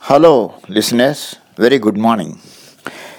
Hello, 0.00 0.60
listeners. 0.68 1.36
Very 1.56 1.78
good 1.78 1.96
morning. 1.96 2.40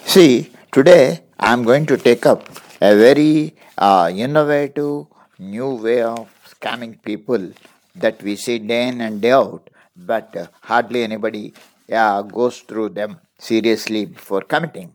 See, 0.06 0.52
today 0.70 1.22
I 1.40 1.54
am 1.54 1.64
going 1.64 1.86
to 1.86 1.96
take 1.96 2.26
up 2.26 2.50
a 2.82 2.94
very 2.96 3.56
uh, 3.78 4.12
innovative 4.14 5.06
new 5.40 5.76
way 5.76 6.02
of 6.02 6.28
scamming 6.46 7.02
people 7.04 7.54
that 7.96 8.22
we 8.22 8.36
see 8.36 8.60
day 8.60 8.90
in 8.90 9.00
and 9.00 9.22
day 9.22 9.32
out, 9.32 9.70
but 9.96 10.36
uh, 10.36 10.48
hardly 10.62 11.04
anybody 11.04 11.54
uh, 11.90 12.22
goes 12.22 12.60
through 12.60 12.90
them 12.90 13.22
seriously 13.40 14.06
before 14.06 14.42
committing. 14.42 14.94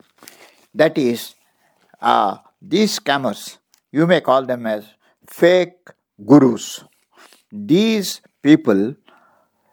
That 0.75 0.99
is, 0.99 1.37
uh, 2.03 2.37
these 2.61 3.01
scammers, 3.01 3.57
you 3.93 4.07
may 4.07 4.21
call 4.21 4.45
them 4.45 4.67
as 4.67 4.85
fake 5.27 5.89
gurus. 6.23 6.85
These 7.51 8.21
people 8.43 8.95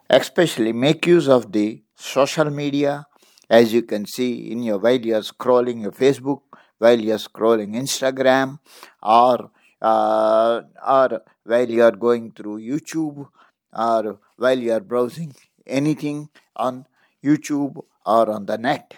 especially 0.08 0.72
make 0.72 1.06
use 1.06 1.28
of 1.28 1.52
the 1.52 1.82
social 1.94 2.50
media 2.50 3.06
as 3.50 3.72
you 3.72 3.82
can 3.82 4.06
see 4.06 4.50
in 4.50 4.62
your 4.62 4.78
while 4.78 5.00
you're 5.10 5.20
scrolling 5.20 5.82
your 5.82 5.92
facebook 5.92 6.40
while 6.78 6.98
you're 6.98 7.18
scrolling 7.18 7.74
instagram 7.74 8.58
or 9.02 9.50
uh, 9.82 10.62
or 10.86 11.22
while 11.44 11.70
you're 11.70 11.92
going 12.06 12.30
through 12.32 12.58
youtube 12.58 13.28
or 13.72 14.18
while 14.36 14.58
you're 14.58 14.80
browsing 14.80 15.34
anything 15.66 16.28
on 16.56 16.86
youtube 17.24 17.82
or 18.06 18.30
on 18.30 18.46
the 18.46 18.56
net 18.56 18.94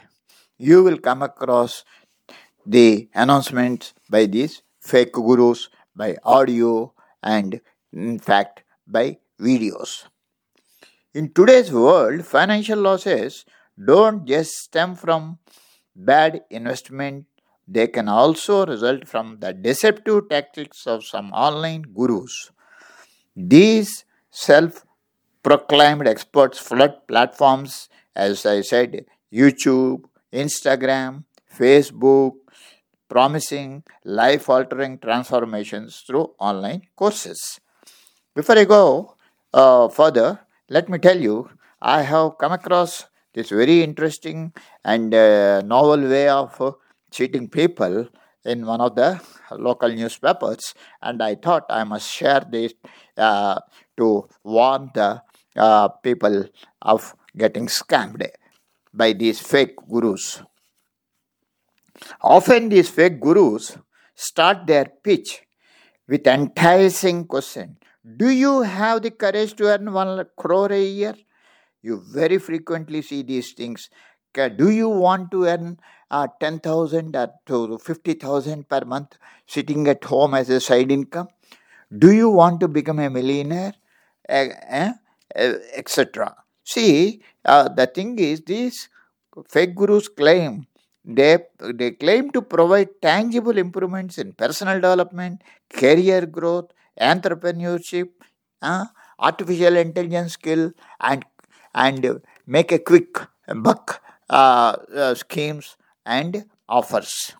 you 0.58 0.82
will 0.82 0.98
come 0.98 1.22
across 1.22 1.84
the 2.64 3.08
announcements 3.14 3.94
by 4.08 4.26
these 4.26 4.62
fake 4.78 5.12
gurus 5.12 5.68
by 5.96 6.16
audio 6.22 6.92
and 7.22 7.60
in 7.92 8.18
fact 8.18 8.62
by 8.86 9.18
videos 9.40 10.04
in 11.14 11.32
today's 11.32 11.72
world, 11.72 12.24
financial 12.24 12.78
losses 12.78 13.44
don't 13.84 14.26
just 14.26 14.52
stem 14.52 14.94
from 14.94 15.38
bad 15.96 16.42
investment, 16.50 17.26
they 17.66 17.86
can 17.86 18.08
also 18.08 18.66
result 18.66 19.06
from 19.08 19.38
the 19.40 19.52
deceptive 19.52 20.28
tactics 20.28 20.86
of 20.86 21.04
some 21.04 21.32
online 21.32 21.82
gurus. 21.82 22.50
These 23.36 24.04
self 24.30 24.84
proclaimed 25.42 26.06
experts 26.06 26.58
flood 26.58 27.06
platforms, 27.08 27.88
as 28.14 28.44
I 28.44 28.60
said, 28.60 29.06
YouTube, 29.32 30.04
Instagram, 30.32 31.24
Facebook, 31.56 32.34
promising 33.08 33.82
life 34.04 34.48
altering 34.48 34.98
transformations 34.98 36.02
through 36.06 36.30
online 36.38 36.82
courses. 36.94 37.60
Before 38.34 38.56
I 38.58 38.64
go 38.64 39.16
uh, 39.52 39.88
further, 39.88 40.40
let 40.70 40.88
me 40.88 40.98
tell 40.98 41.18
you, 41.20 41.50
I 41.82 42.02
have 42.02 42.38
come 42.38 42.52
across 42.52 43.06
this 43.34 43.50
very 43.50 43.82
interesting 43.82 44.52
and 44.84 45.12
uh, 45.12 45.62
novel 45.62 46.08
way 46.08 46.28
of 46.28 46.60
uh, 46.60 46.72
cheating 47.10 47.48
people 47.48 48.08
in 48.44 48.64
one 48.64 48.80
of 48.80 48.94
the 48.94 49.20
local 49.50 49.88
newspapers, 49.88 50.74
and 51.02 51.20
I 51.22 51.34
thought 51.34 51.64
I 51.68 51.82
must 51.82 52.08
share 52.08 52.46
this 52.48 52.72
uh, 53.16 53.60
to 53.98 54.28
warn 54.44 54.90
the 54.94 55.22
uh, 55.56 55.88
people 55.88 56.46
of 56.82 57.14
getting 57.36 57.66
scammed 57.66 58.24
by 58.94 59.12
these 59.12 59.40
fake 59.40 59.74
gurus. 59.90 60.40
Often, 62.22 62.68
these 62.68 62.88
fake 62.88 63.20
gurus 63.20 63.76
start 64.14 64.68
their 64.68 64.86
pitch 65.02 65.42
with 66.08 66.26
enticing 66.26 67.26
question 67.26 67.76
do 68.16 68.28
you 68.30 68.62
have 68.62 69.02
the 69.02 69.10
courage 69.10 69.54
to 69.56 69.66
earn 69.66 69.92
one 69.92 70.26
crore 70.36 70.72
a 70.72 70.82
year? 70.82 71.14
You 71.82 72.02
very 72.12 72.38
frequently 72.38 73.02
see 73.02 73.22
these 73.22 73.52
things. 73.52 73.90
Do 74.34 74.70
you 74.70 74.88
want 74.88 75.30
to 75.32 75.46
earn 75.46 75.78
uh, 76.10 76.28
10,000 76.40 77.16
or 77.16 77.78
50,000 77.78 78.68
per 78.68 78.82
month 78.84 79.18
sitting 79.46 79.88
at 79.88 80.04
home 80.04 80.34
as 80.34 80.50
a 80.50 80.60
side 80.60 80.90
income? 80.92 81.28
Do 81.96 82.12
you 82.12 82.30
want 82.30 82.60
to 82.60 82.68
become 82.68 82.98
a 83.00 83.10
millionaire? 83.10 83.74
Eh, 84.28 84.50
eh, 84.68 84.92
Etc. 85.76 86.36
See, 86.64 87.22
uh, 87.44 87.68
the 87.68 87.86
thing 87.86 88.18
is, 88.18 88.42
these 88.42 88.88
fake 89.48 89.74
gurus 89.74 90.08
claim 90.08 90.66
they, 91.04 91.38
they 91.74 91.92
claim 91.92 92.30
to 92.32 92.42
provide 92.42 92.88
tangible 93.00 93.56
improvements 93.56 94.18
in 94.18 94.32
personal 94.34 94.74
development, 94.74 95.42
career 95.72 96.26
growth, 96.26 96.70
entrepreneurship, 97.00 98.08
uh, 98.62 98.84
artificial 99.18 99.76
intelligence 99.76 100.34
skill, 100.34 100.72
and 101.00 101.24
and 101.74 102.20
make 102.46 102.72
a 102.72 102.78
quick 102.78 103.18
buck 103.56 104.02
uh, 104.28 104.76
uh, 104.94 105.14
schemes 105.14 105.76
and 106.06 106.44
offers. 106.68 107.34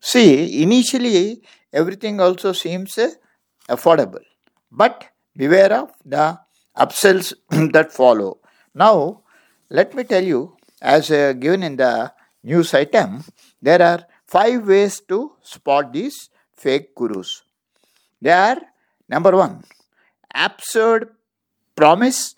See, 0.00 0.62
initially 0.62 1.42
everything 1.72 2.20
also 2.20 2.52
seems 2.52 2.98
affordable, 3.68 4.24
but 4.70 5.06
beware 5.36 5.72
of 5.72 5.90
the 6.04 6.38
upsells 6.76 7.32
that 7.72 7.92
follow. 7.92 8.38
Now, 8.74 9.22
let 9.70 9.94
me 9.94 10.04
tell 10.04 10.22
you, 10.22 10.56
as 10.82 11.10
uh, 11.10 11.32
given 11.32 11.62
in 11.62 11.76
the 11.76 12.12
news 12.42 12.74
item, 12.74 13.24
there 13.62 13.80
are 13.82 14.04
five 14.26 14.66
ways 14.66 15.00
to 15.08 15.32
spot 15.42 15.92
these 15.92 16.28
fake 16.54 16.94
gurus. 16.94 17.42
They 18.20 18.30
are 18.32 18.60
Number 19.08 19.36
one, 19.36 19.64
absurd 20.34 21.10
promise 21.76 22.36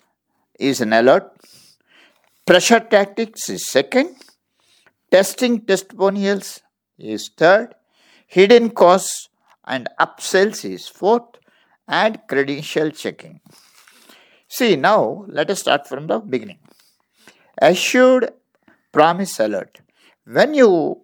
is 0.59 0.81
an 0.81 0.93
alert. 0.93 1.31
Pressure 2.45 2.79
tactics 2.79 3.49
is 3.49 3.69
second. 3.69 4.15
Testing 5.11 5.65
testimonials 5.65 6.61
is 6.97 7.29
third. 7.29 7.73
Hidden 8.27 8.71
costs 8.71 9.29
and 9.65 9.87
upsells 9.99 10.65
is 10.65 10.87
fourth. 10.87 11.23
And 11.89 12.19
credential 12.27 12.91
checking. 12.91 13.39
See, 14.49 14.75
now 14.75 15.23
let 15.29 15.49
us 15.49 15.59
start 15.59 15.87
from 15.87 16.07
the 16.07 16.19
beginning. 16.19 16.59
Assured 17.61 18.31
promise 18.91 19.39
alert. 19.39 19.79
When 20.25 20.53
you, 20.53 21.01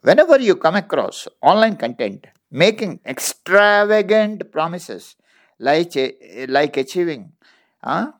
whenever 0.00 0.40
you 0.40 0.56
come 0.56 0.76
across 0.76 1.28
online 1.42 1.76
content 1.76 2.26
making 2.52 3.00
extravagant 3.06 4.52
promises 4.52 5.16
like, 5.58 5.92
like 6.48 6.76
achieving 6.76 7.32
uh, 7.82 8.12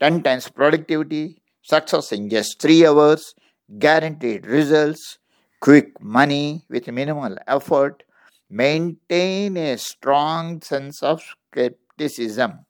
10 0.00 0.22
times 0.22 0.48
productivity, 0.48 1.42
success 1.62 2.12
in 2.12 2.30
just 2.30 2.60
3 2.60 2.86
hours, 2.86 3.34
guaranteed 3.78 4.46
results, 4.46 5.18
quick 5.60 6.00
money 6.02 6.64
with 6.70 6.88
minimal 6.88 7.36
effort, 7.46 8.02
maintain 8.48 9.56
a 9.56 9.76
strong 9.76 10.60
sense 10.62 11.02
of 11.02 11.22
skepticism. 11.22 12.64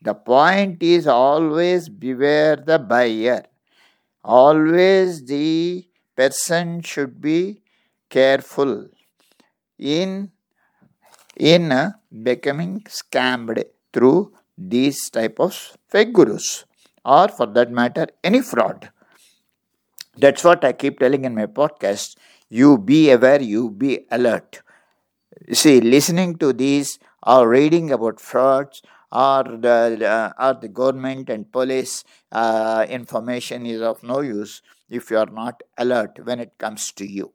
The 0.00 0.14
point 0.14 0.82
is 0.82 1.06
always 1.08 1.88
beware 1.88 2.56
the 2.56 2.78
buyer. 2.78 3.44
Always 4.24 5.24
the 5.24 5.86
person 6.16 6.82
should 6.82 7.20
be 7.20 7.62
careful 8.08 8.88
in 9.78 10.30
in 11.36 11.92
becoming 12.22 12.80
scammed 12.98 13.62
through 13.92 14.32
these 14.58 15.08
type 15.10 15.38
of 15.40 15.54
fake 15.88 16.12
gurus 16.12 16.64
or 17.04 17.28
for 17.28 17.46
that 17.46 17.70
matter 17.70 18.06
any 18.24 18.40
fraud. 18.42 18.90
That's 20.22 20.44
what 20.44 20.62
i 20.64 20.72
keep 20.72 20.98
telling 20.98 21.24
in 21.24 21.34
my 21.34 21.46
podcast. 21.46 22.16
You 22.50 22.76
be 22.78 23.10
aware 23.10 23.40
you 23.40 23.70
be 23.70 24.06
alert. 24.10 24.60
See 25.52 25.80
listening 25.80 26.36
to 26.38 26.52
these 26.52 26.98
or 27.26 27.48
reading 27.48 27.92
about 27.92 28.20
frauds 28.20 28.82
or 29.12 29.44
the 29.44 29.78
uh, 30.16 30.32
or 30.46 30.54
the 30.60 30.68
government 30.68 31.30
and 31.30 31.50
police 31.52 32.04
uh, 32.32 32.86
information 32.88 33.66
is 33.66 33.82
of 33.82 34.02
no 34.02 34.20
use 34.20 34.62
if 34.90 35.10
you 35.10 35.18
are 35.18 35.32
not 35.42 35.62
alert 35.78 36.20
when 36.24 36.40
it 36.40 36.52
comes 36.58 36.92
to 36.92 37.06
you 37.06 37.32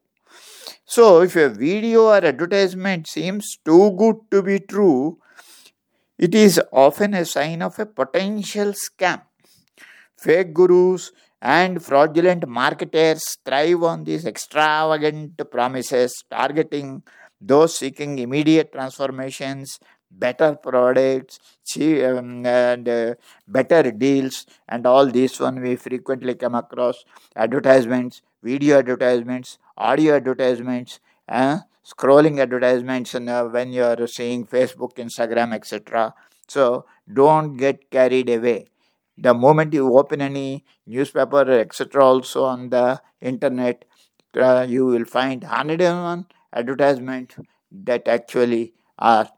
so, 0.85 1.21
if 1.21 1.35
a 1.35 1.49
video 1.49 2.07
or 2.07 2.17
advertisement 2.25 3.07
seems 3.07 3.57
too 3.63 3.91
good 3.97 4.15
to 4.31 4.41
be 4.43 4.59
true, 4.59 5.19
it 6.17 6.35
is 6.35 6.61
often 6.71 7.13
a 7.13 7.25
sign 7.25 7.61
of 7.61 7.79
a 7.79 7.85
potential 7.85 8.73
scam. 8.73 9.21
Fake 10.17 10.53
gurus 10.53 11.11
and 11.41 11.83
fraudulent 11.83 12.47
marketers 12.47 13.37
thrive 13.43 13.81
on 13.83 14.03
these 14.03 14.25
extravagant 14.25 15.41
promises, 15.49 16.13
targeting 16.29 17.01
those 17.39 17.75
seeking 17.77 18.19
immediate 18.19 18.71
transformations, 18.71 19.79
better 20.11 20.55
products, 20.55 21.39
um, 21.77 22.45
and 22.45 22.89
uh, 22.89 23.15
better 23.47 23.91
deals, 23.91 24.45
and 24.67 24.85
all 24.85 25.05
this 25.07 25.39
one 25.39 25.61
we 25.61 25.75
frequently 25.75 26.35
come 26.35 26.55
across 26.55 27.05
advertisements, 27.35 28.21
video 28.43 28.79
advertisements, 28.79 29.57
audio 29.77 30.15
advertisements, 30.15 30.99
uh, 31.29 31.59
scrolling 31.85 32.39
advertisements, 32.39 33.15
and 33.15 33.29
uh, 33.29 33.45
when 33.45 33.71
you 33.71 33.83
are 33.83 34.07
seeing 34.07 34.45
Facebook, 34.45 34.95
Instagram, 34.95 35.53
etc. 35.53 36.13
So 36.47 36.85
don't 37.11 37.57
get 37.57 37.89
carried 37.89 38.29
away. 38.29 38.65
the 39.17 39.33
moment 39.33 39.73
you 39.73 39.97
open 39.97 40.21
any 40.21 40.65
newspaper, 40.87 41.49
etc., 41.51 42.03
also 42.03 42.45
on 42.45 42.69
the 42.69 43.01
internet, 43.21 43.85
uh, 44.35 44.65
you 44.67 44.85
will 44.85 45.05
find 45.05 45.43
101 45.43 46.25
advertisement 46.53 47.35
that 47.71 48.07
actually 48.07 48.73
are, 48.97 49.29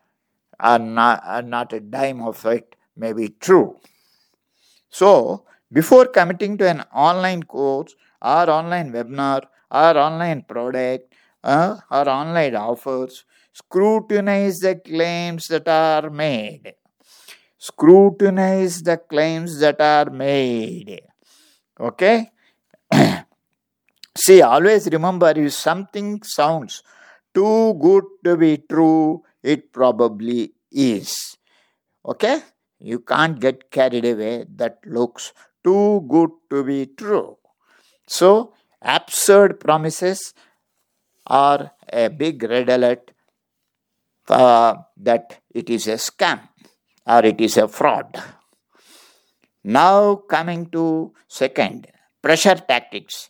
are, 0.63 0.79
not, 0.79 1.21
are 1.25 1.41
not 1.41 1.73
a 1.73 1.79
dime 1.81 2.21
of 2.21 2.45
it 2.45 2.75
may 2.95 3.13
be 3.13 3.29
true. 3.29 3.75
So, 4.89 5.45
before 5.71 6.05
committing 6.05 6.57
to 6.59 6.69
an 6.69 6.81
online 6.93 7.43
course 7.43 7.95
or 8.21 8.49
online 8.49 8.91
webinar 8.93 9.41
or 9.69 9.97
online 9.97 10.43
product 10.47 11.13
uh, 11.43 11.77
or 11.91 12.07
online 12.07 12.55
offers, 12.55 13.25
scrutinize 13.51 14.59
the 14.59 14.75
claims 14.75 15.47
that 15.47 15.67
are 15.67 16.09
made. 16.09 16.75
Scrutinize 17.57 18.83
the 18.83 18.97
claims 18.97 19.59
that 19.59 19.81
are 19.81 20.09
made. 20.09 21.01
Okay? 21.79 22.29
See, 24.15 24.41
always 24.41 24.87
remember 24.91 25.33
if 25.35 25.53
something 25.53 26.21
sounds 26.21 26.83
too 27.33 27.73
good 27.81 28.03
to 28.23 28.37
be 28.37 28.57
true, 28.69 29.23
it 29.43 29.71
probably 29.73 30.53
is. 30.71 31.37
Okay? 32.05 32.41
You 32.79 32.99
can't 32.99 33.39
get 33.39 33.71
carried 33.71 34.05
away. 34.05 34.45
That 34.55 34.79
looks 34.85 35.33
too 35.63 36.05
good 36.09 36.31
to 36.49 36.63
be 36.63 36.87
true. 36.87 37.37
So, 38.07 38.53
absurd 38.81 39.59
promises 39.59 40.33
are 41.27 41.71
a 41.91 42.09
big 42.09 42.43
red 42.43 42.69
alert 42.69 43.11
uh, 44.27 44.75
that 44.97 45.39
it 45.53 45.69
is 45.69 45.87
a 45.87 45.93
scam 45.93 46.41
or 47.05 47.23
it 47.25 47.39
is 47.39 47.57
a 47.57 47.67
fraud. 47.67 48.21
Now, 49.63 50.15
coming 50.15 50.69
to 50.71 51.13
second, 51.27 51.87
pressure 52.21 52.55
tactics. 52.55 53.29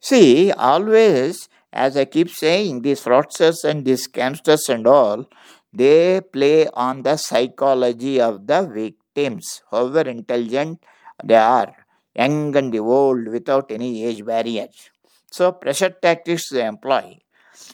See, 0.00 0.50
always, 0.52 1.48
as 1.72 1.96
I 1.96 2.04
keep 2.04 2.30
saying, 2.30 2.82
these 2.82 3.02
fraudsters 3.02 3.64
and 3.64 3.84
these 3.84 4.08
scamsters 4.08 4.68
and 4.68 4.86
all, 4.86 5.28
they 5.72 6.20
play 6.20 6.66
on 6.68 7.02
the 7.02 7.16
psychology 7.16 8.20
of 8.20 8.46
the 8.46 8.62
victims, 8.66 9.62
however 9.70 10.00
intelligent 10.00 10.82
they 11.22 11.36
are, 11.36 11.74
young 12.14 12.56
and 12.56 12.74
old, 12.76 13.28
without 13.28 13.70
any 13.70 14.04
age 14.04 14.24
barriers. 14.24 14.90
So, 15.30 15.52
pressure 15.52 15.90
tactics 15.90 16.48
they 16.48 16.64
employ. 16.66 17.18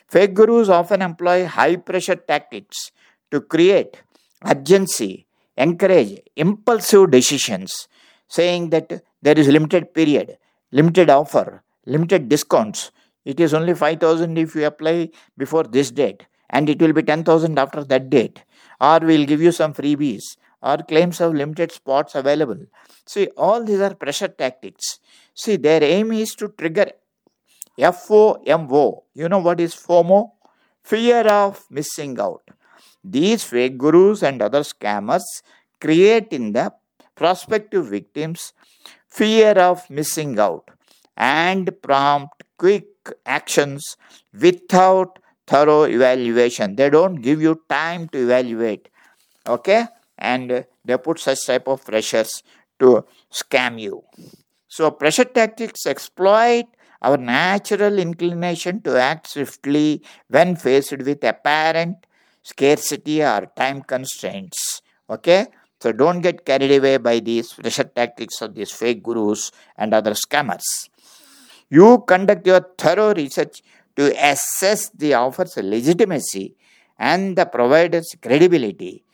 Fake 0.08 0.34
gurus 0.34 0.68
often 0.68 1.02
employ 1.02 1.46
high 1.46 1.76
pressure 1.76 2.16
tactics 2.16 2.90
to 3.30 3.40
create 3.40 4.02
urgency, 4.44 5.26
encourage 5.56 6.20
impulsive 6.36 7.10
decisions, 7.10 7.88
saying 8.28 8.70
that 8.70 9.04
there 9.22 9.38
is 9.38 9.48
limited 9.48 9.94
period, 9.94 10.38
limited 10.72 11.10
offer, 11.10 11.62
limited 11.86 12.28
discounts. 12.28 12.90
It 13.24 13.40
is 13.40 13.54
only 13.54 13.74
5000 13.74 14.36
if 14.38 14.54
you 14.54 14.66
apply 14.66 15.10
before 15.36 15.64
this 15.64 15.90
date, 15.90 16.26
and 16.50 16.68
it 16.68 16.80
will 16.80 16.92
be 16.92 17.02
10000 17.02 17.58
after 17.58 17.84
that 17.84 18.10
date. 18.10 18.44
Or 18.80 19.00
we'll 19.00 19.26
give 19.26 19.40
you 19.40 19.52
some 19.52 19.72
freebies, 19.72 20.36
or 20.62 20.78
claims 20.78 21.20
of 21.20 21.34
limited 21.34 21.72
spots 21.72 22.14
available. 22.14 22.66
See, 23.06 23.28
all 23.36 23.64
these 23.64 23.80
are 23.80 23.94
pressure 23.94 24.28
tactics. 24.28 24.98
See, 25.34 25.56
their 25.56 25.82
aim 25.82 26.12
is 26.12 26.34
to 26.36 26.48
trigger 26.48 26.90
FOMO. 27.78 29.02
You 29.14 29.28
know 29.28 29.38
what 29.38 29.60
is 29.60 29.74
FOMO? 29.74 30.30
Fear 30.82 31.26
of 31.28 31.64
missing 31.70 32.18
out. 32.20 32.42
These 33.02 33.44
fake 33.44 33.78
gurus 33.78 34.22
and 34.22 34.40
other 34.40 34.60
scammers 34.60 35.22
create 35.80 36.28
in 36.32 36.52
the 36.52 36.72
prospective 37.14 37.86
victims 37.86 38.52
fear 39.06 39.52
of 39.52 39.88
missing 39.90 40.38
out 40.38 40.70
and 41.16 41.70
prompt 41.82 42.42
quick 42.56 42.86
actions 43.26 43.96
without 44.32 45.18
thorough 45.46 45.84
evaluation. 45.84 46.76
They 46.76 46.90
don't 46.90 47.16
give 47.16 47.40
you 47.40 47.62
time 47.68 48.08
to 48.08 48.18
evaluate. 48.18 48.88
Okay? 49.46 49.86
And 50.18 50.64
they 50.84 50.96
put 50.98 51.18
such 51.18 51.46
type 51.46 51.68
of 51.68 51.84
pressures 51.84 52.42
to 52.78 53.04
scam 53.32 53.80
you. 53.80 54.02
So 54.68 54.90
pressure 54.90 55.24
tactics 55.24 55.86
exploit 55.86 56.64
our 57.02 57.16
natural 57.16 57.98
inclination 57.98 58.80
to 58.82 58.98
act 59.00 59.28
swiftly 59.28 60.02
when 60.28 60.56
faced 60.56 60.96
with 60.98 61.22
apparent 61.22 62.06
scarcity 62.42 63.22
or 63.22 63.46
time 63.56 63.82
constraints. 63.82 64.82
Okay? 65.10 65.46
So 65.80 65.92
don't 65.92 66.22
get 66.22 66.46
carried 66.46 66.72
away 66.72 66.96
by 66.96 67.20
these 67.20 67.52
pressure 67.52 67.84
tactics 67.84 68.40
of 68.40 68.54
these 68.54 68.70
fake 68.70 69.02
gurus 69.02 69.52
and 69.76 69.92
other 69.92 70.12
scammers. 70.12 70.64
You 71.70 72.04
conduct 72.06 72.46
your 72.46 72.66
thorough 72.78 73.14
research 73.14 73.62
to 73.96 74.12
assess 74.18 74.90
the 74.90 75.14
offer's 75.14 75.56
legitimacy 75.56 76.56
and 76.98 77.36
the 77.36 77.46
provider's 77.46 78.14
credibility. 78.20 79.04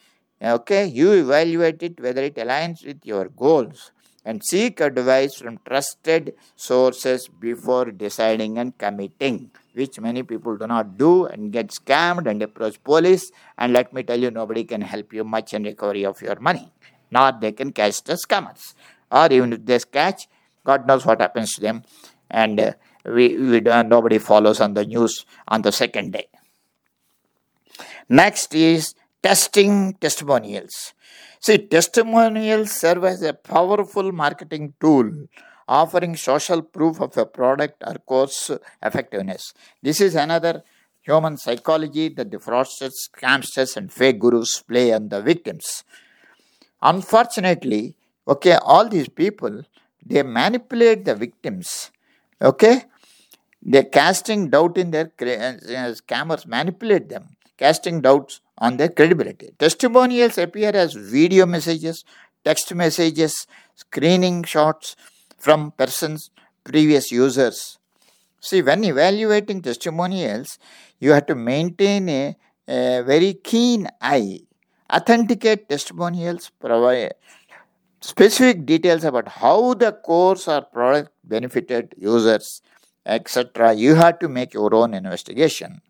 Okay, 0.42 0.86
you 0.86 1.12
evaluate 1.12 1.82
it 1.82 2.00
whether 2.00 2.22
it 2.22 2.36
aligns 2.36 2.84
with 2.84 3.04
your 3.04 3.28
goals 3.28 3.92
and 4.24 4.42
seek 4.44 4.80
advice 4.80 5.36
from 5.36 5.58
trusted 5.66 6.34
sources 6.56 7.28
before 7.28 7.90
deciding 7.90 8.58
and 8.58 8.76
committing, 8.76 9.50
which 9.74 9.98
many 10.00 10.22
people 10.22 10.56
do 10.56 10.66
not 10.66 10.96
do 10.98 11.26
and 11.26 11.52
get 11.52 11.68
scammed 11.68 12.26
and 12.26 12.42
approach 12.42 12.82
police. 12.84 13.30
And 13.58 13.72
let 13.72 13.92
me 13.92 14.02
tell 14.02 14.18
you, 14.18 14.30
nobody 14.30 14.64
can 14.64 14.82
help 14.82 15.12
you 15.12 15.24
much 15.24 15.54
in 15.54 15.64
recovery 15.64 16.04
of 16.04 16.20
your 16.20 16.38
money, 16.40 16.72
nor 17.10 17.32
they 17.32 17.52
can 17.52 17.72
catch 17.72 18.02
the 18.04 18.14
scammers. 18.14 18.74
Or 19.10 19.30
even 19.30 19.52
if 19.52 19.64
they 19.64 19.78
catch, 19.78 20.28
God 20.64 20.86
knows 20.86 21.06
what 21.06 21.20
happens 21.20 21.54
to 21.54 21.60
them, 21.62 21.82
and 22.30 22.60
uh, 22.60 22.72
we, 23.04 23.36
we 23.36 23.60
don't, 23.60 23.88
nobody 23.88 24.18
follows 24.18 24.60
on 24.60 24.74
the 24.74 24.84
news 24.84 25.24
on 25.48 25.62
the 25.62 25.72
second 25.72 26.12
day. 26.12 26.28
Next 28.08 28.54
is 28.54 28.94
testing 29.22 29.94
testimonials. 29.94 30.94
See, 31.40 31.58
testimonials 31.58 32.72
serve 32.72 33.04
as 33.04 33.22
a 33.22 33.32
powerful 33.32 34.12
marketing 34.12 34.74
tool 34.80 35.10
offering 35.68 36.16
social 36.16 36.62
proof 36.62 37.00
of 37.00 37.16
a 37.16 37.24
product 37.24 37.82
or 37.86 37.94
course 37.94 38.50
effectiveness. 38.82 39.54
This 39.82 40.00
is 40.00 40.16
another 40.16 40.64
human 41.02 41.36
psychology 41.36 42.08
that 42.10 42.30
the 42.30 42.38
fraudsters, 42.38 42.92
scamsters, 43.08 43.76
and 43.76 43.92
fake 43.92 44.18
gurus 44.18 44.60
play 44.62 44.92
on 44.92 45.08
the 45.08 45.22
victims. 45.22 45.84
Unfortunately, 46.82 47.94
okay, 48.26 48.58
all 48.62 48.88
these 48.88 49.08
people 49.08 49.62
they 50.04 50.22
manipulate 50.22 51.04
the 51.04 51.14
victims. 51.14 51.90
Okay, 52.42 52.84
they're 53.62 53.84
casting 53.84 54.48
doubt 54.48 54.78
in 54.78 54.90
their 54.90 55.12
uh, 55.20 55.92
scammers 56.00 56.46
manipulate 56.46 57.08
them, 57.10 57.36
casting 57.58 58.00
doubts 58.00 58.40
on 58.56 58.78
their 58.78 58.88
credibility. 58.88 59.50
Testimonials 59.58 60.38
appear 60.38 60.70
as 60.70 60.94
video 60.94 61.44
messages, 61.44 62.04
text 62.44 62.74
messages, 62.74 63.46
screening 63.74 64.42
shots 64.44 64.96
from 65.36 65.72
persons, 65.72 66.30
previous 66.64 67.10
users. 67.12 67.78
See, 68.40 68.62
when 68.62 68.84
evaluating 68.84 69.60
testimonials, 69.60 70.58
you 70.98 71.12
have 71.12 71.26
to 71.26 71.34
maintain 71.34 72.08
a, 72.08 72.36
a 72.66 73.02
very 73.02 73.34
keen 73.34 73.86
eye. 74.00 74.40
Authenticate 74.90 75.68
testimonials 75.68 76.50
provide 76.58 77.12
specific 78.00 78.66
details 78.66 79.04
about 79.04 79.28
how 79.28 79.74
the 79.74 79.92
course 79.92 80.48
or 80.48 80.62
product 80.62 81.10
benefited 81.24 81.94
users, 81.96 82.62
etc. 83.06 83.72
You 83.74 83.94
have 83.94 84.18
to 84.20 84.28
make 84.28 84.54
your 84.54 84.74
own 84.74 84.94
investigation. 84.94 85.82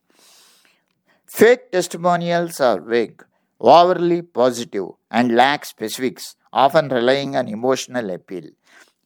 Fake 1.26 1.70
testimonials 1.70 2.60
are 2.60 2.80
vague, 2.80 3.24
overly 3.60 4.22
positive, 4.22 4.88
and 5.10 5.36
lack 5.36 5.64
specifics, 5.64 6.34
often 6.52 6.88
relying 6.88 7.36
on 7.36 7.46
emotional 7.46 8.10
appeal. 8.10 8.50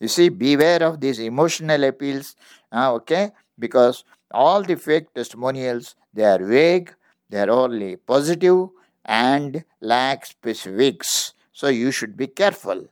You 0.00 0.08
see, 0.08 0.30
beware 0.30 0.82
of 0.82 1.00
these 1.00 1.18
emotional 1.18 1.84
appeals, 1.84 2.34
uh, 2.72 2.92
okay? 2.94 3.32
Because 3.58 4.04
all 4.30 4.62
the 4.62 4.76
fake 4.76 5.12
testimonials 5.14 5.94
they 6.14 6.24
are 6.24 6.42
vague, 6.42 6.94
they 7.28 7.40
are 7.40 7.50
only 7.50 7.96
positive, 7.96 8.68
and 9.04 9.64
lack 9.80 10.24
specifics. 10.24 11.33
So 11.54 11.68
you 11.68 11.90
should 11.92 12.16
be 12.16 12.26
careful. 12.26 12.86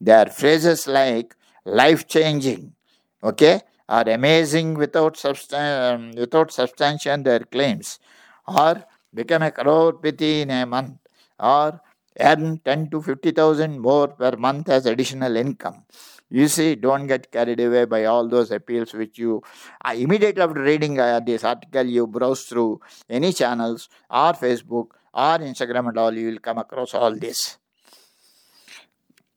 There 0.00 0.18
are 0.18 0.30
phrases 0.30 0.86
like 0.86 1.34
life 1.64 2.06
changing, 2.06 2.74
okay, 3.22 3.60
are 3.88 4.08
amazing 4.08 4.74
without, 4.74 5.14
substan- 5.14 5.94
um, 5.94 6.10
without 6.12 6.52
substantiation 6.52 7.22
their 7.22 7.40
claims 7.40 7.98
or 8.46 8.84
become 9.14 9.42
a 9.42 9.50
crorepati 9.50 10.42
in 10.42 10.50
a 10.50 10.66
month 10.66 10.98
or 11.40 11.80
earn 12.20 12.60
10 12.64 12.90
to 12.90 13.00
50,000 13.00 13.78
more 13.80 14.08
per 14.08 14.32
month 14.36 14.68
as 14.68 14.86
additional 14.86 15.36
income. 15.36 15.84
You 16.30 16.48
see, 16.48 16.74
don't 16.76 17.06
get 17.06 17.30
carried 17.30 17.60
away 17.60 17.84
by 17.86 18.04
all 18.06 18.28
those 18.28 18.50
appeals 18.50 18.94
which 18.94 19.18
you 19.18 19.42
uh, 19.84 19.94
immediately 19.94 20.42
after 20.42 20.62
reading 20.62 20.98
uh, 20.98 21.20
this 21.20 21.44
article, 21.44 21.84
you 21.84 22.06
browse 22.06 22.44
through 22.44 22.80
any 23.08 23.32
channels 23.32 23.88
or 24.10 24.32
Facebook 24.32 24.88
or 25.14 25.38
Instagram 25.38 25.88
and 25.88 25.98
all, 25.98 26.12
you 26.12 26.28
will 26.30 26.38
come 26.38 26.58
across 26.58 26.94
all 26.94 27.14
this. 27.14 27.58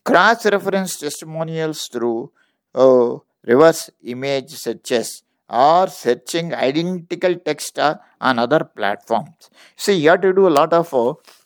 Cross 0.09 0.45
reference 0.45 0.97
testimonials 0.97 1.87
through 1.91 2.31
uh, 2.75 3.17
reverse 3.51 3.89
image 4.03 4.51
searches 4.51 5.23
or 5.49 5.87
searching 5.87 6.53
identical 6.53 7.35
text 7.47 7.77
uh, 7.77 7.95
on 8.19 8.39
other 8.39 8.63
platforms. 8.63 9.49
See, 9.75 9.93
you 9.93 10.09
have 10.09 10.21
to 10.21 10.33
do 10.33 10.47
a 10.47 10.55
lot 10.59 10.73
of 10.73 10.93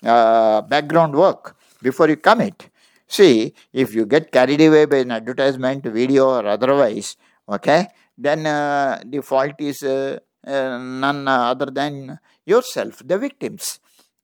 uh, 0.04 0.62
background 0.62 1.16
work 1.16 1.56
before 1.82 2.10
you 2.10 2.18
commit. 2.18 2.70
See, 3.08 3.54
if 3.74 3.96
you 3.96 4.06
get 4.06 4.32
carried 4.32 4.62
away 4.62 4.86
by 4.86 4.98
an 4.98 5.12
advertisement, 5.12 5.84
video, 5.84 6.30
or 6.30 6.46
otherwise, 6.46 7.18
okay, 7.48 7.88
then 8.18 8.46
uh, 8.46 9.02
the 9.06 9.22
fault 9.22 9.56
is 9.60 9.82
uh, 9.84 10.20
uh, 10.46 10.78
none 10.78 11.28
other 11.28 11.68
than 11.68 12.20
yourself, 12.46 13.02
the 13.06 13.18
victims. 13.18 13.80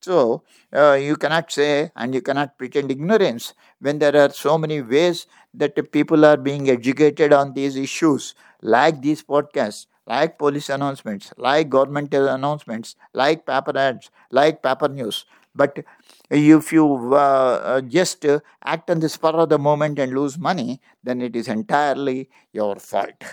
So, 0.05 0.43
uh, 0.73 0.93
you 1.01 1.15
cannot 1.15 1.51
say 1.51 1.91
and 1.95 2.13
you 2.13 2.21
cannot 2.21 2.57
pretend 2.57 2.91
ignorance 2.91 3.53
when 3.79 3.99
there 3.99 4.15
are 4.23 4.29
so 4.29 4.57
many 4.57 4.81
ways 4.81 5.25
that 5.53 5.73
people 5.91 6.25
are 6.25 6.37
being 6.37 6.69
educated 6.69 7.33
on 7.33 7.53
these 7.53 7.75
issues, 7.75 8.35
like 8.61 9.01
these 9.01 9.23
podcasts, 9.23 9.87
like 10.05 10.37
police 10.37 10.69
announcements, 10.69 11.33
like 11.37 11.69
government 11.69 12.13
announcements, 12.13 12.95
like 13.13 13.45
paper 13.45 13.75
ads, 13.77 14.11
like 14.31 14.61
paper 14.61 14.87
news. 14.87 15.25
But 15.55 15.83
if 16.29 16.71
you 16.73 16.85
uh, 17.13 17.17
uh, 17.17 17.81
just 17.81 18.25
act 18.63 18.89
on 18.91 18.99
the 18.99 19.09
spur 19.09 19.29
of 19.29 19.49
the 19.49 19.57
moment 19.57 19.97
and 19.99 20.13
lose 20.13 20.37
money, 20.37 20.81
then 21.03 21.21
it 21.21 21.35
is 21.35 21.47
entirely 21.47 22.29
your 22.51 22.75
fault. 22.75 23.23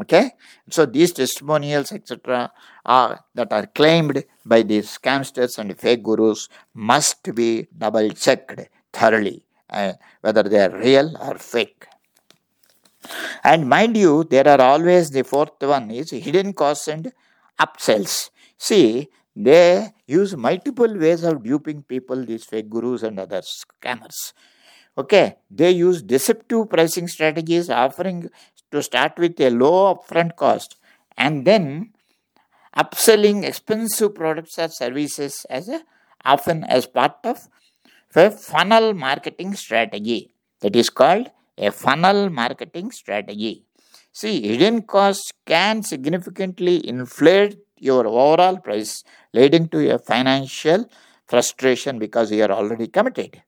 Okay, 0.00 0.30
so 0.70 0.86
these 0.86 1.12
testimonials, 1.12 1.92
etc., 1.92 2.50
are 2.86 3.20
that 3.34 3.52
are 3.52 3.66
claimed 3.66 4.24
by 4.46 4.62
these 4.62 4.98
scamsters 4.98 5.58
and 5.58 5.78
fake 5.78 6.02
gurus 6.02 6.48
must 6.72 7.34
be 7.34 7.66
double 7.76 8.08
checked 8.10 8.60
thoroughly, 8.92 9.44
uh, 9.68 9.92
whether 10.22 10.42
they 10.42 10.60
are 10.60 10.70
real 10.70 11.14
or 11.20 11.36
fake. 11.36 11.86
And 13.44 13.68
mind 13.68 13.96
you, 13.96 14.24
there 14.24 14.48
are 14.48 14.60
always 14.60 15.10
the 15.10 15.22
fourth 15.22 15.60
one 15.60 15.90
is 15.90 16.10
hidden 16.10 16.54
costs 16.54 16.88
and 16.88 17.12
upsells. 17.60 18.30
See, 18.56 19.08
they 19.36 19.88
use 20.06 20.34
multiple 20.36 20.98
ways 20.98 21.24
of 21.24 21.42
duping 21.42 21.82
people, 21.82 22.24
these 22.24 22.44
fake 22.44 22.70
gurus 22.70 23.02
and 23.02 23.18
other 23.18 23.42
scammers. 23.42 24.32
Okay, 24.98 25.36
they 25.50 25.70
use 25.70 26.02
deceptive 26.02 26.68
pricing 26.68 27.06
strategies, 27.06 27.70
offering 27.70 28.28
to 28.72 28.82
start 28.82 29.18
with 29.18 29.40
a 29.40 29.50
low 29.50 29.94
upfront 29.94 30.36
cost 30.36 30.76
and 31.16 31.44
then 31.44 31.92
upselling 32.76 33.44
expensive 33.44 34.14
products 34.14 34.58
or 34.58 34.68
services 34.68 35.44
as 35.50 35.68
a, 35.68 35.82
often 36.24 36.64
as 36.64 36.86
part 36.86 37.16
of 37.24 37.48
a 38.14 38.30
funnel 38.30 38.94
marketing 38.94 39.54
strategy. 39.54 40.32
That 40.60 40.76
is 40.76 40.90
called 40.90 41.30
a 41.56 41.70
funnel 41.70 42.30
marketing 42.30 42.90
strategy. 42.90 43.64
See, 44.12 44.42
hidden 44.42 44.82
costs 44.82 45.30
can 45.46 45.82
significantly 45.82 46.86
inflate 46.86 47.58
your 47.78 48.06
overall 48.06 48.58
price, 48.58 49.04
leading 49.32 49.68
to 49.68 49.94
a 49.94 49.98
financial 49.98 50.86
frustration 51.26 51.98
because 51.98 52.30
you 52.30 52.42
are 52.42 52.50
already 52.50 52.88
committed. 52.88 53.42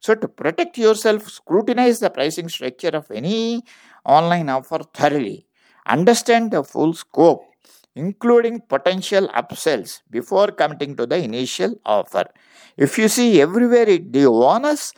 So, 0.00 0.16
to 0.16 0.26
protect 0.26 0.76
yourself, 0.76 1.28
scrutinize 1.28 2.00
the 2.00 2.10
pricing 2.10 2.48
structure 2.48 2.88
of 2.88 3.10
any 3.12 3.62
online 4.04 4.48
offer 4.48 4.80
thoroughly. 4.94 5.46
Understand 5.86 6.50
the 6.50 6.62
full 6.62 6.94
scope, 6.94 7.44
including 7.94 8.60
potential 8.60 9.28
upsells, 9.28 10.02
before 10.10 10.48
committing 10.48 10.96
to 10.96 11.06
the 11.06 11.16
initial 11.16 11.74
offer. 11.84 12.24
If 12.76 12.98
you 12.98 13.08
see 13.08 13.40
everywhere, 13.40 13.88
it, 13.88 14.12
the 14.12 14.26
onus 14.26 14.92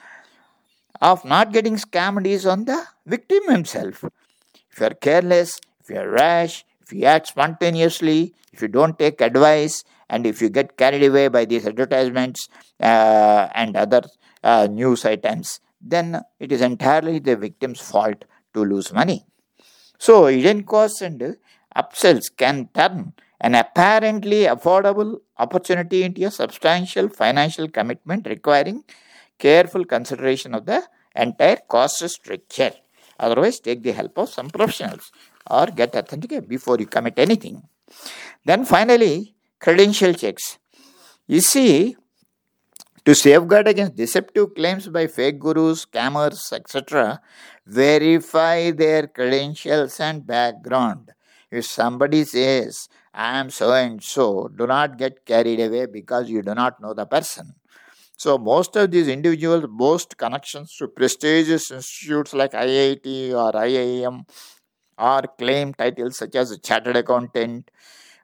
of 1.00 1.24
not 1.24 1.52
getting 1.52 1.76
scammed 1.76 2.26
is 2.26 2.46
on 2.46 2.64
the 2.64 2.84
victim 3.06 3.50
himself. 3.50 4.04
If 4.70 4.80
you 4.80 4.86
are 4.86 4.94
careless, 4.94 5.60
if 5.80 5.90
you 5.90 5.96
are 5.96 6.08
rash, 6.08 6.64
if 6.82 6.92
you 6.92 7.04
act 7.04 7.28
spontaneously, 7.28 8.34
if 8.52 8.62
you 8.62 8.68
don't 8.68 8.98
take 8.98 9.20
advice, 9.20 9.84
and 10.08 10.26
if 10.26 10.40
you 10.42 10.48
get 10.48 10.76
carried 10.76 11.02
away 11.02 11.28
by 11.28 11.44
these 11.44 11.66
advertisements 11.66 12.48
uh, 12.80 13.48
and 13.54 13.76
other 13.76 14.02
uh, 14.42 14.68
news 14.70 15.04
items, 15.04 15.60
then 15.80 16.20
it 16.38 16.52
is 16.52 16.60
entirely 16.60 17.18
the 17.18 17.36
victim's 17.36 17.80
fault 17.80 18.24
to 18.54 18.64
lose 18.64 18.92
money. 18.92 19.24
So, 19.98 20.26
hidden 20.26 20.64
costs 20.64 21.02
and 21.02 21.36
upsells 21.76 22.24
can 22.36 22.68
turn 22.74 23.12
an 23.40 23.54
apparently 23.54 24.44
affordable 24.44 25.20
opportunity 25.38 26.02
into 26.02 26.24
a 26.24 26.30
substantial 26.30 27.08
financial 27.08 27.68
commitment 27.68 28.26
requiring 28.26 28.84
careful 29.38 29.84
consideration 29.84 30.54
of 30.54 30.64
the 30.66 30.82
entire 31.14 31.58
cost 31.68 32.08
structure. 32.08 32.72
Otherwise, 33.18 33.60
take 33.60 33.82
the 33.82 33.92
help 33.92 34.18
of 34.18 34.28
some 34.28 34.50
professionals 34.50 35.12
or 35.50 35.66
get 35.66 35.94
authenticated 35.94 36.48
before 36.48 36.78
you 36.78 36.86
commit 36.86 37.18
anything. 37.18 37.62
Then 38.44 38.64
finally, 38.64 39.34
credential 39.60 40.14
checks. 40.14 40.58
You 41.26 41.40
see, 41.40 41.96
to 43.04 43.14
safeguard 43.14 43.68
against 43.68 43.96
deceptive 43.96 44.54
claims 44.54 44.88
by 44.88 45.06
fake 45.06 45.38
gurus, 45.38 45.84
scammers, 45.84 46.52
etc., 46.52 47.20
verify 47.66 48.70
their 48.70 49.06
credentials 49.06 50.00
and 50.00 50.26
background. 50.26 51.12
If 51.50 51.66
somebody 51.66 52.24
says, 52.24 52.88
I 53.12 53.38
am 53.38 53.50
so 53.50 53.72
and 53.72 54.02
so, 54.02 54.48
do 54.56 54.66
not 54.66 54.98
get 54.98 55.24
carried 55.24 55.60
away 55.60 55.86
because 55.86 56.28
you 56.28 56.42
do 56.42 56.54
not 56.54 56.80
know 56.80 56.94
the 56.94 57.06
person. 57.06 57.54
So, 58.16 58.38
most 58.38 58.74
of 58.76 58.90
these 58.90 59.08
individuals 59.08 59.66
boast 59.68 60.16
connections 60.16 60.74
to 60.78 60.88
prestigious 60.88 61.70
institutes 61.70 62.32
like 62.32 62.52
IIT 62.52 63.32
or 63.34 63.52
IIM 63.52 64.24
or 64.98 65.22
claim 65.38 65.74
titles 65.74 66.18
such 66.18 66.34
as 66.36 66.58
chartered 66.60 66.96
accountant, 66.96 67.70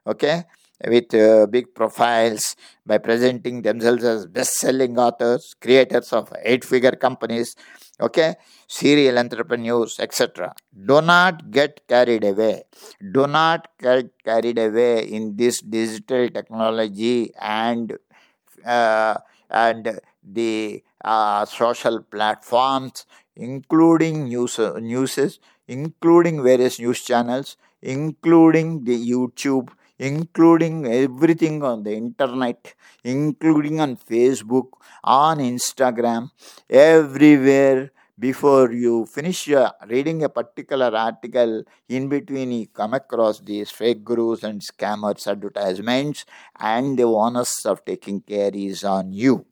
okay, 0.07 0.43
with 0.87 1.13
uh, 1.13 1.47
big 1.47 1.73
profiles 1.73 2.55
by 2.85 2.97
presenting 2.97 3.61
themselves 3.61 4.03
as 4.03 4.25
best 4.25 4.55
selling 4.55 4.97
authors, 4.97 5.55
creators 5.61 6.11
of 6.13 6.33
eight 6.43 6.63
figure 6.65 6.91
companies, 6.91 7.55
okay, 7.99 8.35
serial 8.67 9.19
entrepreneurs, 9.19 9.99
etc. 9.99 10.53
Do 10.85 11.01
not 11.01 11.51
get 11.51 11.87
carried 11.87 12.23
away. 12.23 12.63
Do 13.11 13.27
not 13.27 13.67
get 13.79 14.11
carried 14.23 14.57
away 14.57 15.07
in 15.07 15.35
this 15.35 15.61
digital 15.61 16.29
technology 16.29 17.31
and 17.39 17.97
uh, 18.65 19.15
and 19.49 19.99
the 20.23 20.83
uh, 21.03 21.45
social 21.45 22.01
platforms, 22.01 23.05
including 23.35 24.25
news, 24.25 24.59
uh, 24.59 24.79
newses, 24.79 25.39
including 25.67 26.43
various 26.43 26.79
news 26.79 27.01
channels, 27.01 27.57
including 27.81 28.83
the 28.83 28.97
YouTube, 29.09 29.69
including 30.01 30.75
everything 30.87 31.61
on 31.63 31.83
the 31.83 31.93
internet, 31.93 32.73
including 33.03 33.79
on 33.79 33.95
Facebook, 33.95 34.69
on 35.03 35.37
Instagram, 35.37 36.31
everywhere. 36.69 37.91
Before 38.19 38.71
you 38.71 39.07
finish 39.07 39.49
uh, 39.49 39.71
reading 39.87 40.23
a 40.23 40.29
particular 40.29 40.95
article, 40.95 41.63
in 41.89 42.07
between 42.07 42.51
you 42.51 42.67
come 42.67 42.93
across 42.93 43.39
these 43.39 43.71
fake 43.71 44.03
gurus 44.03 44.43
and 44.43 44.61
scammers 44.61 45.25
advertisements, 45.25 46.25
and 46.59 46.99
the 46.99 47.03
onus 47.03 47.65
of 47.65 47.83
taking 47.83 48.21
care 48.21 48.51
is 48.53 48.83
on 48.83 49.11
you. 49.11 49.45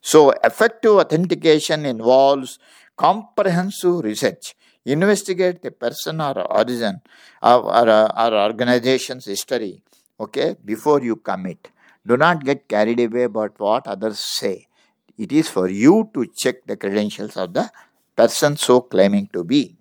So, 0.00 0.30
effective 0.42 0.92
authentication 0.92 1.84
involves 1.84 2.58
comprehensive 2.96 4.00
research 4.00 4.54
investigate 4.84 5.62
the 5.62 5.70
person 5.70 6.20
or 6.20 6.40
origin 6.52 7.00
or, 7.42 7.64
or, 7.64 7.88
or 7.88 8.34
organization's 8.34 9.24
history 9.24 9.82
okay 10.20 10.56
before 10.64 11.00
you 11.02 11.16
commit. 11.16 11.70
Do 12.06 12.16
not 12.16 12.44
get 12.44 12.68
carried 12.68 13.00
away 13.00 13.24
about 13.24 13.58
what 13.58 13.86
others 13.86 14.18
say. 14.18 14.68
It 15.16 15.32
is 15.32 15.48
for 15.48 15.68
you 15.68 16.10
to 16.12 16.26
check 16.26 16.66
the 16.66 16.76
credentials 16.76 17.36
of 17.36 17.54
the 17.54 17.70
person 18.14 18.56
so 18.56 18.82
claiming 18.82 19.28
to 19.32 19.42
be. 19.42 19.76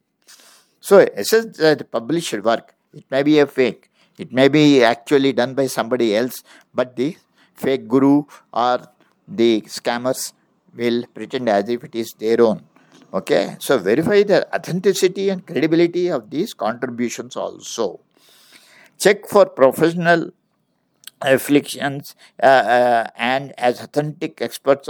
So 0.79 0.99
as 0.99 1.29
the 1.29 1.87
published 1.89 2.41
work 2.43 2.75
it 2.93 3.05
may 3.09 3.23
be 3.23 3.39
a 3.39 3.47
fake. 3.47 3.89
It 4.17 4.31
may 4.31 4.47
be 4.47 4.83
actually 4.83 5.33
done 5.33 5.53
by 5.53 5.67
somebody 5.67 6.15
else 6.15 6.43
but 6.73 6.95
the 6.95 7.17
fake 7.55 7.87
guru 7.87 8.23
or 8.53 8.87
the 9.27 9.61
scammers 9.61 10.33
will 10.75 11.05
pretend 11.13 11.49
as 11.49 11.69
if 11.69 11.83
it 11.83 11.95
is 11.95 12.13
their 12.13 12.41
own 12.41 12.63
Okay, 13.13 13.55
so 13.59 13.77
verify 13.77 14.23
the 14.23 14.47
authenticity 14.55 15.29
and 15.29 15.45
credibility 15.45 16.07
of 16.09 16.29
these 16.31 16.53
contributions 16.55 17.35
also. 17.35 17.99
Check 18.99 19.27
for 19.27 19.45
professional 19.45 20.31
afflictions 21.21 22.15
uh, 22.41 22.45
uh, 22.45 23.07
and 23.15 23.53
as 23.57 23.81
authentic 23.81 24.41
experts 24.41 24.89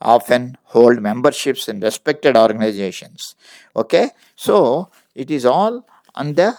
often 0.00 0.58
hold 0.64 1.00
memberships 1.00 1.68
in 1.68 1.80
respected 1.80 2.36
organizations. 2.36 3.36
Okay, 3.76 4.10
so 4.36 4.90
it 5.14 5.30
is 5.30 5.46
all 5.46 5.86
on 6.14 6.34
the 6.34 6.58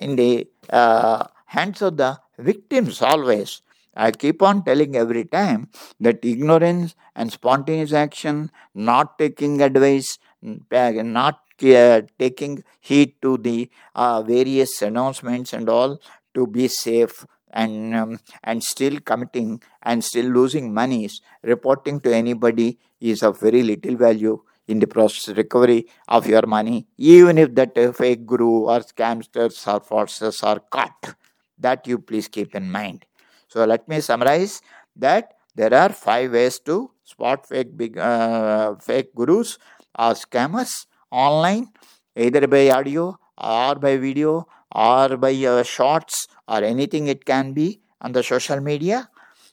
in 0.00 0.16
the 0.16 0.48
uh, 0.70 1.26
hands 1.46 1.82
of 1.82 1.96
the 1.96 2.18
victims 2.38 3.02
always 3.02 3.62
I 3.94 4.10
keep 4.10 4.42
on 4.42 4.64
telling 4.64 4.96
every 4.96 5.24
time 5.24 5.68
that 6.00 6.24
ignorance 6.24 6.94
and 7.14 7.30
spontaneous 7.30 7.92
action, 7.92 8.50
not 8.74 9.18
taking 9.18 9.60
advice, 9.60 10.18
not 10.42 11.40
uh, 11.62 12.02
taking 12.18 12.64
heed 12.80 13.14
to 13.22 13.38
the 13.38 13.70
uh, 13.94 14.22
various 14.22 14.82
announcements 14.82 15.52
and 15.52 15.68
all 15.68 16.00
to 16.34 16.46
be 16.46 16.68
safe 16.68 17.24
and 17.52 17.94
um, 17.94 18.18
and 18.42 18.62
still 18.62 18.98
committing 19.00 19.62
and 19.82 20.02
still 20.04 20.26
losing 20.26 20.72
monies. 20.74 21.20
Reporting 21.42 22.00
to 22.00 22.14
anybody 22.14 22.78
is 23.00 23.22
of 23.22 23.40
very 23.40 23.62
little 23.62 23.96
value 23.96 24.42
in 24.68 24.78
the 24.78 24.86
process 24.86 25.36
recovery 25.36 25.86
of 26.08 26.26
your 26.26 26.46
money 26.46 26.86
even 26.96 27.36
if 27.36 27.54
that 27.54 27.76
uh, 27.76 27.92
fake 27.92 28.24
guru 28.26 28.64
or 28.70 28.80
scamsters 28.80 29.66
or 29.72 29.80
forces 29.80 30.42
are 30.42 30.60
caught. 30.60 31.14
That 31.58 31.86
you 31.86 31.98
please 31.98 32.26
keep 32.26 32.54
in 32.54 32.70
mind. 32.72 33.04
So 33.46 33.64
let 33.64 33.86
me 33.86 34.00
summarize 34.00 34.62
that 34.96 35.34
there 35.54 35.72
are 35.74 35.90
five 35.90 36.32
ways 36.32 36.58
to 36.60 36.90
spot 37.04 37.46
fake 37.46 37.76
big 37.76 37.98
uh, 37.98 38.74
fake 38.76 39.14
gurus 39.14 39.58
or 39.98 40.12
scammers 40.12 40.86
online 41.10 41.68
either 42.16 42.46
by 42.46 42.70
audio 42.70 43.18
or 43.38 43.74
by 43.76 43.96
video 43.96 44.46
or 44.74 45.16
by 45.16 45.32
uh, 45.44 45.62
shorts 45.62 46.26
or 46.48 46.62
anything 46.62 47.06
it 47.08 47.24
can 47.24 47.52
be 47.52 47.80
on 48.00 48.12
the 48.12 48.22
social 48.22 48.60
media. 48.60 49.08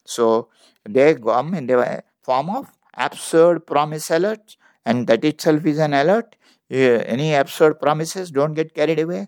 So 0.06 0.50
they 0.88 1.16
come 1.16 1.54
in 1.54 1.68
the 1.68 2.04
form 2.24 2.50
of 2.50 2.68
absurd 2.96 3.66
promise 3.66 4.10
alerts 4.10 4.56
and 4.86 5.08
that 5.08 5.24
itself 5.24 5.66
is 5.66 5.80
an 5.80 5.94
alert. 5.94 6.36
Any 6.70 7.34
absurd 7.34 7.80
promises 7.80 8.32
don't 8.32 8.54
get 8.54 8.74
carried 8.74 9.00
away. 9.00 9.28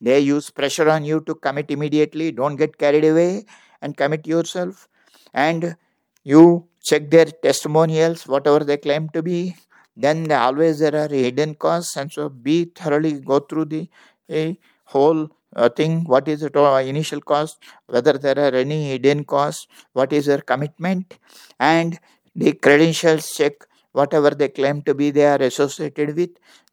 They 0.00 0.20
use 0.20 0.50
pressure 0.50 0.88
on 0.88 1.04
you 1.04 1.20
to 1.22 1.34
commit 1.34 1.70
immediately 1.70 2.32
don't 2.32 2.56
get 2.56 2.76
carried 2.78 3.04
away 3.04 3.46
and 3.80 3.96
commit 3.96 4.26
yourself. 4.26 4.88
And 5.32 5.76
you 6.24 6.68
check 6.82 7.10
their 7.10 7.26
testimonials 7.26 8.26
whatever 8.26 8.60
they 8.64 8.76
claim 8.76 9.08
to 9.10 9.22
be 9.22 9.56
then 9.96 10.30
always 10.32 10.78
there 10.80 10.96
are 10.96 11.08
hidden 11.08 11.54
costs 11.54 11.96
and 11.96 12.12
so 12.12 12.28
be 12.28 12.64
thoroughly 12.64 13.12
go 13.20 13.38
through 13.38 13.66
the 13.66 13.88
a 14.30 14.58
whole 14.84 15.28
uh, 15.54 15.68
thing. 15.68 16.04
What 16.04 16.28
is 16.28 16.40
the 16.40 16.60
uh, 16.60 16.78
initial 16.78 17.20
cost? 17.20 17.58
Whether 17.86 18.14
there 18.14 18.38
are 18.38 18.54
any 18.54 18.90
hidden 18.90 19.24
costs? 19.24 19.66
What 19.92 20.12
is 20.12 20.26
their 20.26 20.40
commitment? 20.40 21.18
And 21.60 21.98
the 22.34 22.52
credentials 22.52 23.30
check. 23.32 23.52
Whatever 23.92 24.30
they 24.30 24.48
claim 24.48 24.82
to 24.82 24.94
be 24.94 25.10
they 25.10 25.26
are 25.26 25.40
associated 25.40 26.16
with. 26.16 26.30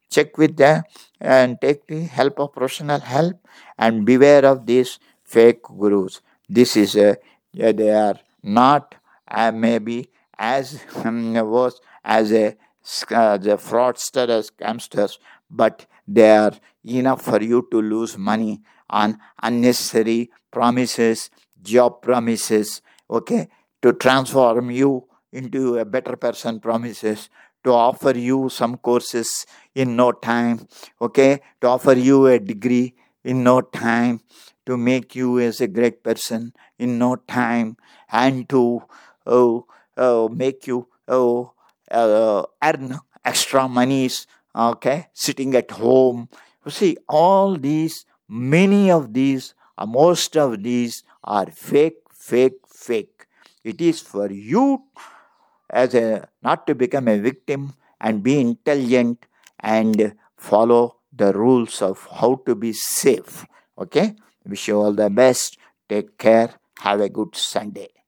Check 0.09 0.37
with 0.37 0.57
them 0.57 0.83
and 1.19 1.61
take 1.61 1.87
the 1.87 2.01
help 2.03 2.39
of 2.39 2.51
professional 2.51 2.99
help 2.99 3.35
and 3.77 4.05
beware 4.05 4.43
of 4.43 4.65
these 4.65 4.99
fake 5.23 5.61
gurus. 5.63 6.21
This 6.49 6.75
is 6.75 6.95
a 6.95 7.17
yeah, 7.53 7.71
they 7.71 7.91
are 7.91 8.19
not 8.43 8.95
uh, 9.27 9.51
maybe 9.51 10.09
as 10.37 10.83
um, 11.05 11.37
as 12.03 12.33
a 12.33 12.57
uh, 13.11 13.37
the 13.37 13.57
fraudster 13.57 14.27
as 14.29 14.51
scamsters 14.51 15.17
but 15.51 15.85
they 16.07 16.35
are 16.35 16.53
enough 16.85 17.21
for 17.21 17.41
you 17.41 17.67
to 17.71 17.81
lose 17.81 18.17
money 18.17 18.61
on 18.89 19.19
unnecessary 19.43 20.31
promises, 20.49 21.29
job 21.61 22.01
promises, 22.01 22.81
okay, 23.09 23.47
to 23.81 23.93
transform 23.93 24.71
you 24.71 25.05
into 25.31 25.77
a 25.77 25.85
better 25.85 26.15
person 26.15 26.59
promises, 26.59 27.29
to 27.63 27.71
offer 27.71 28.17
you 28.17 28.49
some 28.49 28.77
courses 28.77 29.45
in 29.75 29.95
no 29.95 30.11
time, 30.11 30.67
okay, 31.01 31.39
to 31.59 31.67
offer 31.67 31.93
you 31.93 32.27
a 32.27 32.39
degree 32.39 32.93
in 33.23 33.43
no 33.43 33.61
time, 33.61 34.21
to 34.65 34.77
make 34.77 35.15
you 35.15 35.39
as 35.39 35.61
a 35.61 35.67
great 35.67 36.03
person 36.03 36.53
in 36.79 36.97
no 36.97 37.15
time, 37.15 37.77
and 38.11 38.49
to 38.49 38.81
oh, 39.25 39.65
oh, 39.97 40.27
make 40.29 40.67
you 40.67 40.87
oh, 41.07 41.53
uh, 41.91 42.43
earn 42.63 42.99
extra 43.23 43.67
monies 43.67 44.27
okay 44.55 45.07
sitting 45.13 45.55
at 45.55 45.71
home. 45.71 46.29
You 46.65 46.71
see 46.71 46.97
all 47.07 47.57
these 47.57 48.05
many 48.27 48.91
of 48.91 49.13
these 49.13 49.53
uh, 49.77 49.85
most 49.85 50.37
of 50.37 50.63
these 50.63 51.03
are 51.23 51.47
fake 51.51 52.01
fake 52.11 52.59
fake. 52.67 53.27
It 53.63 53.81
is 53.81 53.99
for 53.99 54.31
you 54.31 54.83
as 55.69 55.93
a 55.95 56.27
not 56.41 56.67
to 56.67 56.75
become 56.75 57.07
a 57.07 57.17
victim 57.17 57.73
and 57.99 58.23
be 58.23 58.39
intelligent 58.39 59.25
and 59.59 60.15
follow 60.37 60.97
the 61.13 61.33
rules 61.33 61.81
of 61.81 62.07
how 62.19 62.41
to 62.45 62.55
be 62.55 62.73
safe 62.73 63.45
okay? 63.77 64.15
Wish 64.45 64.67
you 64.67 64.79
all 64.79 64.93
the 64.93 65.09
best. 65.09 65.57
Take 65.89 66.17
care. 66.17 66.55
Have 66.79 67.01
a 67.01 67.09
good 67.09 67.35
sunday 67.35 68.00